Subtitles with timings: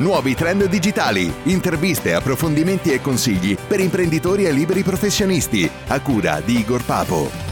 [0.00, 6.58] nuovi trend digitali, interviste, approfondimenti e consigli per imprenditori e liberi professionisti, a cura di
[6.58, 7.49] Igor Papo.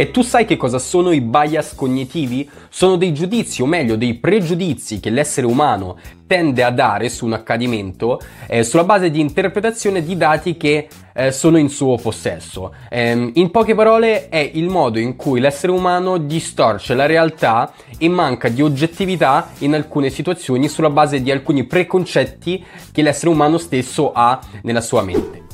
[0.00, 2.48] E tu sai che cosa sono i bias cognitivi?
[2.68, 7.32] Sono dei giudizi, o meglio dei pregiudizi che l'essere umano tende a dare su un
[7.32, 12.72] accadimento eh, sulla base di interpretazione di dati che eh, sono in suo possesso.
[12.88, 18.08] Eh, in poche parole è il modo in cui l'essere umano distorce la realtà e
[18.08, 24.12] manca di oggettività in alcune situazioni sulla base di alcuni preconcetti che l'essere umano stesso
[24.12, 25.47] ha nella sua mente.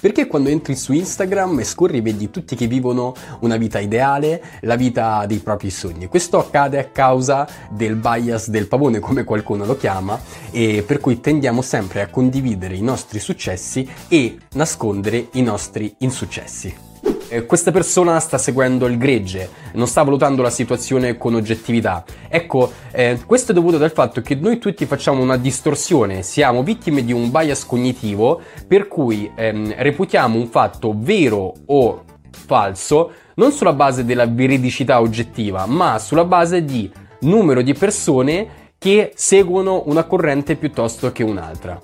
[0.00, 4.76] Perché quando entri su Instagram e scorri vedi tutti che vivono una vita ideale, la
[4.76, 6.06] vita dei propri sogni.
[6.06, 10.18] Questo accade a causa del bias del pavone, come qualcuno lo chiama,
[10.50, 16.85] e per cui tendiamo sempre a condividere i nostri successi e nascondere i nostri insuccessi.
[17.28, 22.04] Eh, questa persona sta seguendo il gregge, non sta valutando la situazione con oggettività.
[22.28, 27.04] Ecco, eh, questo è dovuto dal fatto che noi tutti facciamo una distorsione, siamo vittime
[27.04, 33.72] di un bias cognitivo per cui ehm, reputiamo un fatto vero o falso non sulla
[33.72, 40.54] base della veridicità oggettiva, ma sulla base di numero di persone che seguono una corrente
[40.56, 41.80] piuttosto che un'altra.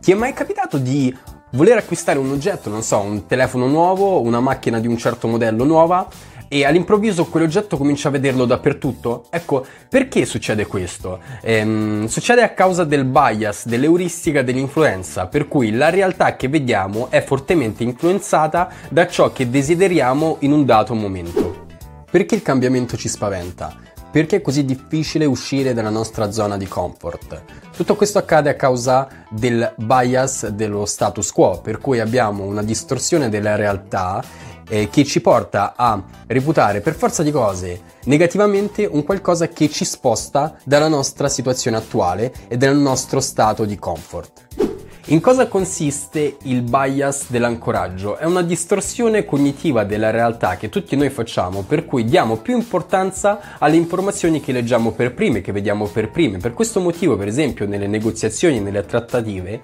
[0.00, 1.14] Ti è mai capitato di
[1.52, 5.64] voler acquistare un oggetto, non so, un telefono nuovo, una macchina di un certo modello
[5.64, 6.08] nuova
[6.48, 9.24] e all'improvviso quell'oggetto comincia a vederlo dappertutto?
[9.30, 11.18] Ecco, perché succede questo?
[11.40, 17.22] Ehm, succede a causa del bias, dell'euristica, dell'influenza, per cui la realtà che vediamo è
[17.22, 21.66] fortemente influenzata da ciò che desideriamo in un dato momento.
[22.10, 23.81] Perché il cambiamento ci spaventa?
[24.12, 27.44] Perché è così difficile uscire dalla nostra zona di comfort?
[27.74, 33.30] Tutto questo accade a causa del bias dello status quo, per cui abbiamo una distorsione
[33.30, 34.22] della realtà
[34.68, 39.86] eh, che ci porta a reputare per forza di cose negativamente un qualcosa che ci
[39.86, 44.71] sposta dalla nostra situazione attuale e dal nostro stato di comfort.
[45.06, 48.16] In cosa consiste il bias dell'ancoraggio?
[48.16, 53.58] È una distorsione cognitiva della realtà che tutti noi facciamo, per cui diamo più importanza
[53.58, 56.38] alle informazioni che leggiamo per prime, che vediamo per prime.
[56.38, 59.60] Per questo motivo, per esempio, nelle negoziazioni, nelle trattative,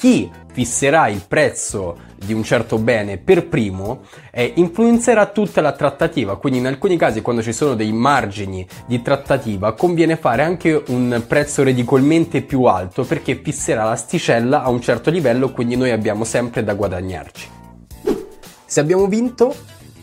[0.00, 4.00] chi fisserà il prezzo di un certo bene per primo
[4.32, 6.36] eh, influenzerà tutta la trattativa.
[6.38, 11.22] Quindi in alcuni casi quando ci sono dei margini di trattativa conviene fare anche un
[11.28, 16.64] prezzo ridicolmente più alto perché fisserà l'asticella a un certo livello, quindi noi abbiamo sempre
[16.64, 17.48] da guadagnarci.
[18.64, 19.54] Se abbiamo vinto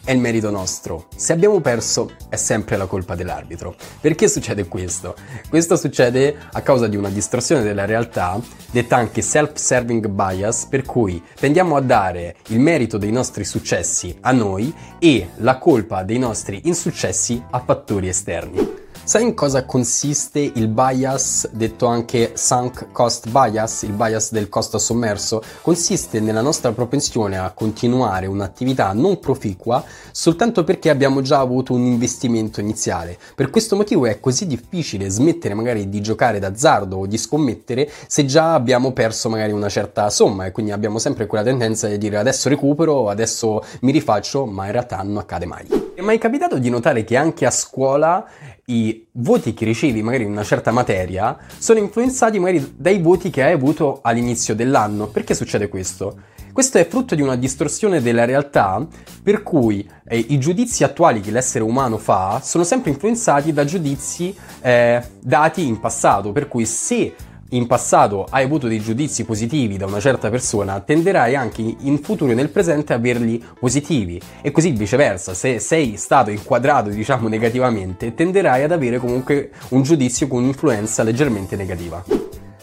[0.07, 1.07] è il merito nostro.
[1.17, 3.75] Se abbiamo perso è sempre la colpa dell'arbitro.
[3.99, 5.15] Perché succede questo?
[5.49, 8.39] Questo succede a causa di una distorsione della realtà,
[8.71, 14.31] detta anche self-serving bias, per cui tendiamo a dare il merito dei nostri successi a
[14.31, 18.86] noi e la colpa dei nostri insuccessi a fattori esterni.
[19.07, 24.77] Sai in cosa consiste il bias, detto anche sunk cost bias, il bias del costo
[24.77, 25.41] sommerso?
[25.61, 29.81] Consiste nella nostra propensione a continuare un'attività non proficua
[30.11, 33.17] soltanto perché abbiamo già avuto un investimento iniziale.
[33.33, 38.25] Per questo motivo è così difficile smettere magari di giocare d'azzardo o di scommettere se
[38.25, 42.17] già abbiamo perso magari una certa somma e quindi abbiamo sempre quella tendenza di dire
[42.17, 45.86] adesso recupero, adesso mi rifaccio, ma in realtà non accade mai.
[45.97, 48.23] È mai capitato di notare che anche a scuola
[48.65, 53.41] i voti che ricevi magari in una certa materia sono influenzati magari dai voti che
[53.41, 55.07] hai avuto all'inizio dell'anno?
[55.07, 56.15] Perché succede questo?
[56.53, 58.85] Questo è frutto di una distorsione della realtà
[59.23, 64.37] per cui eh, i giudizi attuali che l'essere umano fa sono sempre influenzati da giudizi
[64.61, 67.15] eh, dati in passato, per cui se
[67.49, 72.31] in passato hai avuto dei giudizi positivi da una certa persona, tenderai anche in futuro
[72.31, 78.13] e nel presente a averli positivi e così viceversa, se sei stato inquadrato diciamo negativamente,
[78.13, 82.03] tenderai ad avere comunque un giudizio con un'influenza leggermente negativa.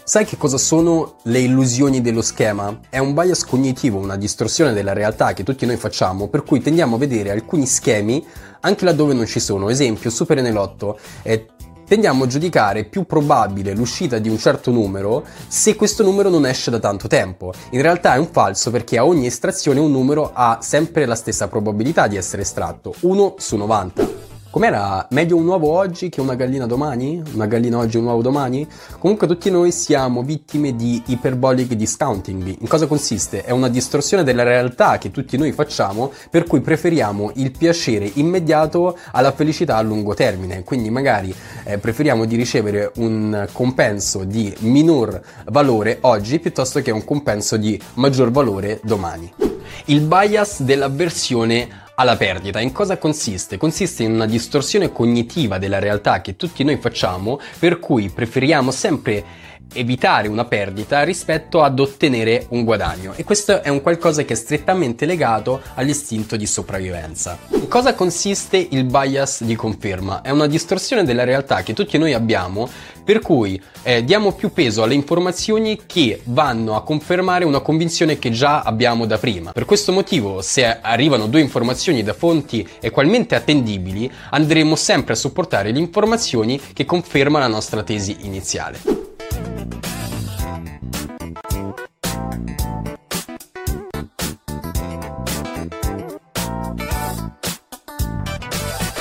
[0.07, 2.79] Sai che cosa sono le illusioni dello schema?
[2.91, 6.95] È un bias cognitivo, una distorsione della realtà che tutti noi facciamo, per cui tendiamo
[6.97, 8.23] a vedere alcuni schemi
[8.59, 9.69] anche laddove non ci sono.
[9.69, 10.99] Esempio, Super Enelotto.
[11.23, 11.47] Eh,
[11.87, 16.71] tendiamo a giudicare più probabile l'uscita di un certo numero se questo numero non esce
[16.71, 17.53] da tanto tempo.
[17.71, 21.47] In realtà è un falso perché a ogni estrazione un numero ha sempre la stessa
[21.47, 24.24] probabilità di essere estratto, 1 su 90.
[24.55, 25.05] Com'era?
[25.09, 27.21] Meglio un uovo oggi che una gallina domani?
[27.33, 28.65] Una gallina oggi e un uovo domani?
[28.99, 32.55] Comunque tutti noi siamo vittime di hyperbolic discounting.
[32.61, 33.43] In cosa consiste?
[33.43, 38.97] È una distorsione della realtà che tutti noi facciamo per cui preferiamo il piacere immediato
[39.11, 40.63] alla felicità a lungo termine.
[40.63, 41.35] Quindi magari
[41.65, 47.77] eh, preferiamo di ricevere un compenso di minor valore oggi piuttosto che un compenso di
[47.95, 49.54] maggior valore domani.
[49.85, 52.59] Il bias dell'avversione alla perdita.
[52.59, 53.57] In cosa consiste?
[53.57, 59.23] Consiste in una distorsione cognitiva della realtà che tutti noi facciamo, per cui preferiamo sempre
[59.73, 64.35] evitare una perdita rispetto ad ottenere un guadagno e questo è un qualcosa che è
[64.35, 67.37] strettamente legato all'istinto di sopravvivenza.
[67.49, 70.21] In cosa consiste il bias di conferma?
[70.21, 72.69] È una distorsione della realtà che tutti noi abbiamo
[73.05, 78.31] per cui eh, diamo più peso alle informazioni che vanno a confermare una convinzione che
[78.31, 79.51] già abbiamo da prima.
[79.51, 85.71] Per questo motivo, se arrivano due informazioni da fonti equalmente attendibili, andremo sempre a supportare
[85.71, 89.04] le informazioni che confermano la nostra tesi iniziale.